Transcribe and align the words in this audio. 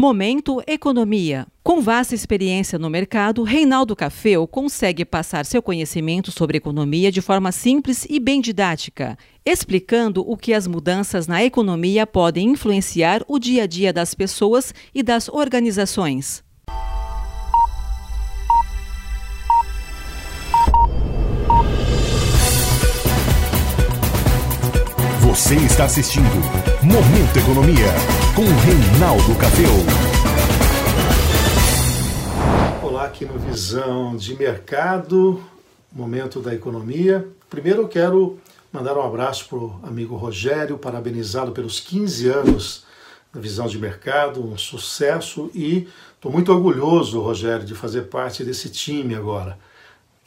Momento 0.00 0.62
Economia. 0.64 1.44
Com 1.60 1.80
vasta 1.80 2.14
experiência 2.14 2.78
no 2.78 2.88
mercado, 2.88 3.42
Reinaldo 3.42 3.96
Cafeu 3.96 4.46
consegue 4.46 5.04
passar 5.04 5.44
seu 5.44 5.60
conhecimento 5.60 6.30
sobre 6.30 6.56
economia 6.56 7.10
de 7.10 7.20
forma 7.20 7.50
simples 7.50 8.06
e 8.08 8.20
bem 8.20 8.40
didática, 8.40 9.18
explicando 9.44 10.20
o 10.24 10.36
que 10.36 10.54
as 10.54 10.68
mudanças 10.68 11.26
na 11.26 11.42
economia 11.42 12.06
podem 12.06 12.50
influenciar 12.50 13.24
o 13.26 13.40
dia 13.40 13.64
a 13.64 13.66
dia 13.66 13.92
das 13.92 14.14
pessoas 14.14 14.72
e 14.94 15.02
das 15.02 15.28
organizações. 15.28 16.44
Você 25.28 25.56
está 25.56 25.84
assistindo 25.84 26.24
Momento 26.82 27.38
Economia 27.38 27.92
com 28.34 28.44
Reinaldo 28.64 29.38
Cafeu. 29.38 29.68
Olá, 32.82 33.04
aqui 33.04 33.26
no 33.26 33.38
Visão 33.38 34.16
de 34.16 34.34
Mercado, 34.34 35.38
Momento 35.92 36.40
da 36.40 36.54
Economia. 36.54 37.28
Primeiro 37.50 37.82
eu 37.82 37.88
quero 37.88 38.38
mandar 38.72 38.96
um 38.96 39.02
abraço 39.02 39.46
para 39.50 39.58
o 39.58 39.78
amigo 39.82 40.16
Rogério, 40.16 40.78
parabenizá-lo 40.78 41.52
pelos 41.52 41.78
15 41.78 42.26
anos 42.30 42.86
da 43.32 43.38
Visão 43.38 43.66
de 43.66 43.78
Mercado, 43.78 44.42
um 44.42 44.56
sucesso 44.56 45.50
e 45.54 45.86
estou 46.14 46.32
muito 46.32 46.50
orgulhoso, 46.50 47.20
Rogério, 47.20 47.66
de 47.66 47.74
fazer 47.74 48.04
parte 48.04 48.42
desse 48.42 48.70
time 48.70 49.14
agora. 49.14 49.58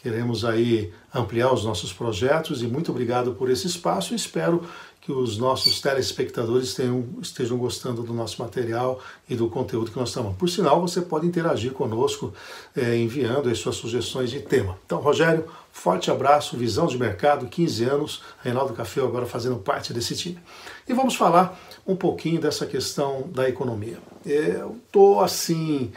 Queremos 0.02 0.44
aí 0.44 0.92
ampliar 1.14 1.54
os 1.54 1.64
nossos 1.64 1.94
projetos 1.94 2.64
e 2.64 2.68
muito 2.68 2.90
obrigado 2.90 3.34
por 3.34 3.52
esse 3.52 3.68
espaço. 3.68 4.16
Espero 4.16 4.64
que 5.02 5.12
os 5.12 5.38
nossos 5.40 5.82
telespectadores 5.82 6.76
tenham, 6.76 7.04
estejam 7.20 7.58
gostando 7.58 8.04
do 8.04 8.14
nosso 8.14 8.40
material 8.40 9.00
e 9.28 9.36
do 9.36 9.50
conteúdo 9.50 9.90
que 9.90 9.98
nós 9.98 10.10
estamos. 10.10 10.38
Por 10.38 10.48
sinal, 10.48 10.80
você 10.80 11.02
pode 11.02 11.26
interagir 11.26 11.72
conosco 11.72 12.32
é, 12.76 12.96
enviando 12.96 13.50
as 13.50 13.58
suas 13.58 13.76
sugestões 13.76 14.30
de 14.30 14.40
tema. 14.40 14.78
Então, 14.86 15.00
Rogério, 15.00 15.46
forte 15.72 16.12
abraço, 16.12 16.56
visão 16.56 16.86
de 16.86 17.00
mercado, 17.00 17.48
15 17.48 17.84
anos, 17.84 18.22
Reinaldo 18.44 18.74
Café 18.74 19.02
agora 19.02 19.26
fazendo 19.26 19.56
parte 19.58 19.92
desse 19.92 20.16
time. 20.16 20.40
E 20.88 20.94
vamos 20.94 21.16
falar 21.16 21.60
um 21.88 21.96
pouquinho 21.96 22.40
dessa 22.40 22.68
questão 22.68 23.28
da 23.34 23.50
economia. 23.50 23.98
É, 24.24 24.58
eu 24.62 24.78
estou 24.86 25.20
assim 25.20 25.92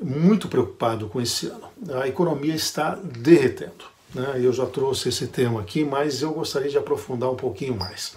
muito 0.00 0.46
preocupado 0.46 1.08
com 1.08 1.22
esse 1.22 1.46
ano. 1.46 1.70
A 2.02 2.06
economia 2.06 2.54
está 2.54 2.96
derretendo. 2.96 3.95
Né? 4.16 4.40
Eu 4.42 4.50
já 4.50 4.64
trouxe 4.64 5.10
esse 5.10 5.26
tema 5.26 5.60
aqui, 5.60 5.84
mas 5.84 6.22
eu 6.22 6.32
gostaria 6.32 6.70
de 6.70 6.78
aprofundar 6.78 7.30
um 7.30 7.36
pouquinho 7.36 7.76
mais. 7.76 8.16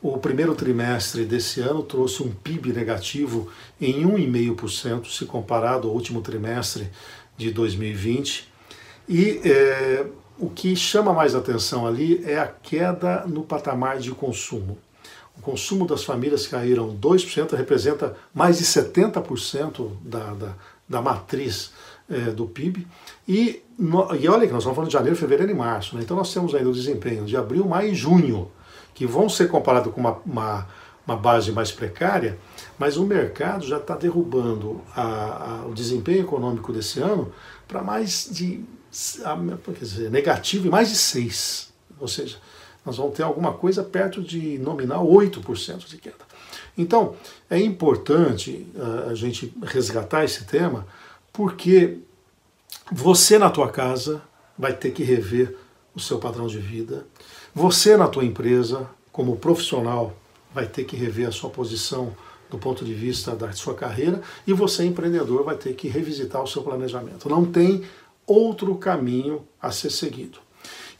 O 0.00 0.16
primeiro 0.16 0.54
trimestre 0.54 1.26
desse 1.26 1.60
ano 1.60 1.82
trouxe 1.82 2.22
um 2.22 2.30
PIB 2.30 2.72
negativo 2.72 3.50
em 3.78 4.06
1,5% 4.06 5.06
se 5.06 5.26
comparado 5.26 5.86
ao 5.86 5.94
último 5.94 6.22
trimestre 6.22 6.90
de 7.36 7.50
2020. 7.50 8.50
E 9.06 9.40
é, 9.44 10.06
o 10.38 10.48
que 10.48 10.74
chama 10.74 11.12
mais 11.12 11.34
atenção 11.34 11.86
ali 11.86 12.24
é 12.24 12.38
a 12.38 12.46
queda 12.46 13.26
no 13.26 13.42
patamar 13.42 13.98
de 13.98 14.12
consumo. 14.12 14.78
O 15.36 15.42
consumo 15.42 15.86
das 15.86 16.04
famílias 16.04 16.46
caíram 16.46 16.96
2%, 16.96 17.54
representa 17.54 18.16
mais 18.32 18.58
de 18.58 18.64
70% 18.64 19.90
da, 20.00 20.32
da, 20.32 20.54
da 20.88 21.02
matriz 21.02 21.72
é, 22.08 22.30
do 22.30 22.46
PIB. 22.46 22.86
E, 23.26 23.62
no, 23.78 24.14
e 24.14 24.28
olha 24.28 24.46
que 24.46 24.52
nós 24.52 24.62
estamos 24.62 24.74
falando 24.74 24.88
de 24.88 24.92
janeiro, 24.92 25.16
fevereiro 25.16 25.50
e 25.50 25.54
março. 25.54 25.96
Né? 25.96 26.02
Então 26.02 26.16
nós 26.16 26.32
temos 26.32 26.54
ainda 26.54 26.68
o 26.68 26.72
desempenho 26.72 27.24
de 27.24 27.36
abril, 27.36 27.66
maio 27.66 27.92
e 27.92 27.94
junho, 27.94 28.50
que 28.94 29.06
vão 29.06 29.28
ser 29.28 29.48
comparados 29.48 29.92
com 29.92 30.00
uma, 30.00 30.20
uma, 30.24 30.68
uma, 31.06 31.16
base 31.16 31.50
mais 31.50 31.72
precária, 31.72 32.38
mas 32.78 32.96
o 32.96 33.04
mercado 33.04 33.66
já 33.66 33.78
está 33.78 33.96
derrubando 33.96 34.80
a, 34.94 35.62
a, 35.62 35.66
o 35.66 35.74
desempenho 35.74 36.20
econômico 36.20 36.72
desse 36.72 37.00
ano 37.00 37.32
para 37.66 37.82
mais 37.82 38.28
de 38.30 38.64
quer 39.64 39.72
dizer, 39.80 40.10
negativo 40.10 40.68
e 40.68 40.70
mais 40.70 40.90
de 40.90 40.96
6. 40.96 41.72
Ou 41.98 42.06
seja, 42.06 42.36
nós 42.86 42.96
vamos 42.96 43.16
ter 43.16 43.22
alguma 43.22 43.52
coisa 43.52 43.82
perto 43.82 44.22
de 44.22 44.58
nominal 44.58 45.06
8% 45.06 45.88
de 45.88 45.96
queda. 45.96 46.24
Então, 46.76 47.14
é 47.48 47.58
importante 47.58 48.66
uh, 48.74 49.10
a 49.10 49.14
gente 49.14 49.52
resgatar 49.62 50.24
esse 50.24 50.44
tema, 50.44 50.86
porque 51.34 51.98
você 52.92 53.38
na 53.38 53.50
tua 53.50 53.68
casa 53.68 54.22
vai 54.56 54.72
ter 54.72 54.92
que 54.92 55.02
rever 55.02 55.56
o 55.92 55.98
seu 55.98 56.18
padrão 56.18 56.46
de 56.46 56.58
vida. 56.58 57.06
Você 57.52 57.96
na 57.96 58.06
tua 58.06 58.24
empresa, 58.24 58.88
como 59.10 59.36
profissional, 59.36 60.16
vai 60.54 60.66
ter 60.66 60.84
que 60.84 60.96
rever 60.96 61.28
a 61.28 61.32
sua 61.32 61.50
posição 61.50 62.16
do 62.48 62.56
ponto 62.56 62.84
de 62.84 62.94
vista 62.94 63.34
da 63.34 63.52
sua 63.52 63.74
carreira 63.74 64.22
e 64.46 64.52
você 64.52 64.84
empreendedor 64.84 65.42
vai 65.42 65.56
ter 65.56 65.74
que 65.74 65.88
revisitar 65.88 66.40
o 66.40 66.46
seu 66.46 66.62
planejamento. 66.62 67.28
Não 67.28 67.44
tem 67.44 67.82
outro 68.24 68.76
caminho 68.76 69.44
a 69.60 69.72
ser 69.72 69.90
seguido. 69.90 70.38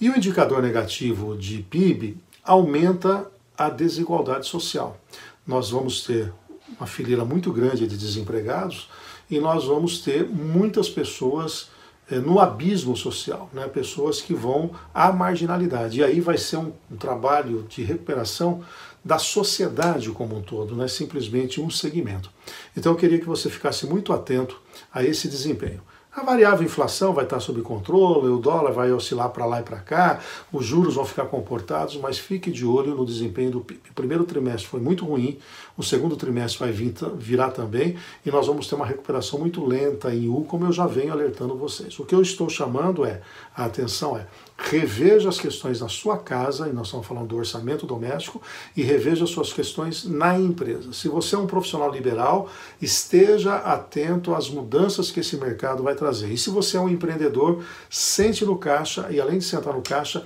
E 0.00 0.10
o 0.10 0.16
indicador 0.16 0.60
negativo 0.60 1.36
de 1.36 1.62
PIB 1.62 2.18
aumenta 2.42 3.30
a 3.56 3.70
desigualdade 3.70 4.48
social. 4.48 4.98
Nós 5.46 5.70
vamos 5.70 6.02
ter 6.02 6.32
uma 6.78 6.86
fileira 6.86 7.24
muito 7.24 7.52
grande 7.52 7.86
de 7.86 7.96
desempregados 7.96 8.88
e 9.30 9.38
nós 9.38 9.64
vamos 9.64 10.00
ter 10.00 10.24
muitas 10.28 10.88
pessoas 10.88 11.68
é, 12.10 12.18
no 12.18 12.38
abismo 12.38 12.96
social, 12.96 13.48
né? 13.52 13.66
pessoas 13.66 14.20
que 14.20 14.34
vão 14.34 14.70
à 14.92 15.10
marginalidade. 15.12 16.00
E 16.00 16.04
aí 16.04 16.20
vai 16.20 16.36
ser 16.36 16.58
um, 16.58 16.72
um 16.90 16.96
trabalho 16.96 17.66
de 17.68 17.82
recuperação 17.82 18.62
da 19.04 19.18
sociedade 19.18 20.10
como 20.10 20.36
um 20.36 20.42
todo, 20.42 20.74
não 20.74 20.84
é 20.84 20.88
simplesmente 20.88 21.60
um 21.60 21.68
segmento. 21.68 22.30
Então 22.76 22.92
eu 22.92 22.96
queria 22.96 23.18
que 23.18 23.26
você 23.26 23.50
ficasse 23.50 23.86
muito 23.86 24.12
atento 24.12 24.60
a 24.92 25.02
esse 25.02 25.28
desempenho. 25.28 25.82
A 26.16 26.22
variável 26.22 26.64
inflação 26.64 27.12
vai 27.12 27.24
estar 27.24 27.40
sob 27.40 27.60
controle, 27.62 28.28
o 28.28 28.38
dólar 28.38 28.70
vai 28.70 28.92
oscilar 28.92 29.30
para 29.30 29.44
lá 29.46 29.58
e 29.58 29.64
para 29.64 29.80
cá, 29.80 30.20
os 30.52 30.64
juros 30.64 30.94
vão 30.94 31.04
ficar 31.04 31.24
comportados, 31.24 31.96
mas 31.96 32.18
fique 32.18 32.52
de 32.52 32.64
olho 32.64 32.94
no 32.94 33.04
desempenho 33.04 33.50
do 33.50 33.60
PIB. 33.60 33.80
O 33.90 33.94
primeiro 33.94 34.22
trimestre 34.22 34.68
foi 34.68 34.78
muito 34.78 35.04
ruim, 35.04 35.40
o 35.76 35.82
segundo 35.82 36.16
trimestre 36.16 36.60
vai 36.60 36.70
vir, 36.70 36.94
virar 37.16 37.50
também, 37.50 37.96
e 38.24 38.30
nós 38.30 38.46
vamos 38.46 38.68
ter 38.68 38.76
uma 38.76 38.86
recuperação 38.86 39.40
muito 39.40 39.66
lenta 39.66 40.14
em 40.14 40.28
U, 40.28 40.44
como 40.44 40.64
eu 40.64 40.72
já 40.72 40.86
venho 40.86 41.12
alertando 41.12 41.56
vocês. 41.56 41.98
O 41.98 42.04
que 42.04 42.14
eu 42.14 42.22
estou 42.22 42.48
chamando 42.48 43.04
é, 43.04 43.20
a 43.56 43.64
atenção 43.64 44.16
é, 44.16 44.24
reveja 44.56 45.28
as 45.28 45.38
questões 45.38 45.80
na 45.80 45.88
sua 45.88 46.16
casa, 46.16 46.68
e 46.68 46.72
nós 46.72 46.86
estamos 46.86 47.06
falando 47.06 47.26
do 47.26 47.36
orçamento 47.36 47.86
doméstico, 47.86 48.40
e 48.76 48.82
reveja 48.82 49.24
as 49.24 49.30
suas 49.30 49.52
questões 49.52 50.04
na 50.04 50.38
empresa. 50.38 50.92
Se 50.92 51.08
você 51.08 51.34
é 51.34 51.38
um 51.38 51.46
profissional 51.46 51.90
liberal, 51.90 52.48
esteja 52.80 53.56
atento 53.56 54.34
às 54.34 54.48
mudanças 54.48 55.10
que 55.10 55.20
esse 55.20 55.36
mercado 55.36 55.82
vai 55.82 55.94
trazer. 55.94 56.32
E 56.32 56.38
se 56.38 56.50
você 56.50 56.76
é 56.76 56.80
um 56.80 56.88
empreendedor, 56.88 57.64
sente 57.90 58.44
no 58.44 58.56
caixa 58.56 59.08
e 59.10 59.20
além 59.20 59.38
de 59.38 59.44
sentar 59.44 59.74
no 59.74 59.82
caixa, 59.82 60.24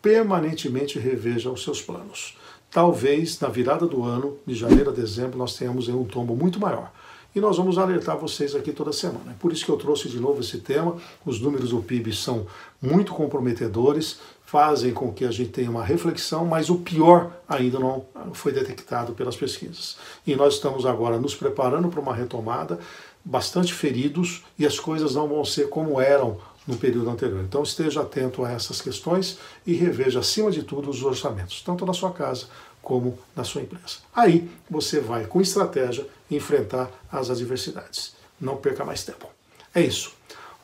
permanentemente 0.00 0.98
reveja 0.98 1.50
os 1.50 1.62
seus 1.64 1.82
planos. 1.82 2.36
Talvez 2.70 3.40
na 3.40 3.48
virada 3.48 3.86
do 3.86 4.04
ano, 4.04 4.38
de 4.46 4.54
janeiro 4.54 4.90
a 4.90 4.92
dezembro, 4.92 5.38
nós 5.38 5.56
tenhamos 5.56 5.88
um 5.88 6.04
tombo 6.04 6.36
muito 6.36 6.60
maior 6.60 6.92
e 7.36 7.40
nós 7.40 7.58
vamos 7.58 7.76
alertar 7.76 8.16
vocês 8.16 8.54
aqui 8.54 8.72
toda 8.72 8.94
semana. 8.94 9.32
É 9.32 9.34
por 9.38 9.52
isso 9.52 9.62
que 9.62 9.70
eu 9.70 9.76
trouxe 9.76 10.08
de 10.08 10.18
novo 10.18 10.40
esse 10.40 10.56
tema. 10.56 10.96
Os 11.22 11.38
números 11.38 11.68
do 11.68 11.82
PIB 11.82 12.16
são 12.16 12.46
muito 12.80 13.12
comprometedores, 13.12 14.18
fazem 14.46 14.94
com 14.94 15.12
que 15.12 15.22
a 15.22 15.30
gente 15.30 15.50
tenha 15.50 15.70
uma 15.70 15.84
reflexão, 15.84 16.46
mas 16.46 16.70
o 16.70 16.76
pior 16.76 17.30
ainda 17.46 17.78
não 17.78 18.06
foi 18.32 18.52
detectado 18.52 19.12
pelas 19.12 19.36
pesquisas. 19.36 19.98
E 20.26 20.34
nós 20.34 20.54
estamos 20.54 20.86
agora 20.86 21.18
nos 21.18 21.34
preparando 21.34 21.88
para 21.88 22.00
uma 22.00 22.14
retomada, 22.14 22.78
bastante 23.22 23.74
feridos, 23.74 24.42
e 24.58 24.64
as 24.64 24.80
coisas 24.80 25.14
não 25.14 25.28
vão 25.28 25.44
ser 25.44 25.68
como 25.68 26.00
eram 26.00 26.38
no 26.66 26.78
período 26.78 27.10
anterior. 27.10 27.44
Então 27.44 27.62
esteja 27.62 28.00
atento 28.00 28.46
a 28.46 28.50
essas 28.50 28.80
questões 28.80 29.36
e 29.66 29.74
reveja, 29.74 30.20
acima 30.20 30.50
de 30.50 30.62
tudo, 30.62 30.88
os 30.88 31.02
orçamentos, 31.02 31.60
tanto 31.60 31.84
na 31.84 31.92
sua 31.92 32.12
casa 32.12 32.46
como 32.86 33.18
na 33.34 33.42
sua 33.42 33.62
empresa. 33.62 33.96
Aí 34.14 34.48
você 34.70 35.00
vai, 35.00 35.24
com 35.24 35.40
estratégia, 35.40 36.06
enfrentar 36.30 36.88
as 37.10 37.30
adversidades. 37.30 38.14
Não 38.40 38.56
perca 38.56 38.84
mais 38.84 39.02
tempo. 39.02 39.26
É 39.74 39.80
isso. 39.80 40.12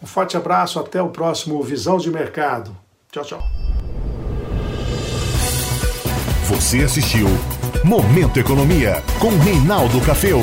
Um 0.00 0.06
forte 0.06 0.36
abraço, 0.36 0.78
até 0.78 1.02
o 1.02 1.08
próximo 1.08 1.60
Visão 1.64 1.96
de 1.96 2.12
Mercado. 2.12 2.76
Tchau, 3.10 3.24
tchau. 3.24 3.42
Você 6.46 6.84
assistiu 6.84 7.26
Momento 7.82 8.38
Economia 8.38 9.02
com 9.19 9.36
Reinaldo 9.38 10.00
Cafeu. 10.02 10.38